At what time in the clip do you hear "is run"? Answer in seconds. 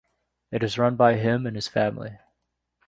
0.63-0.95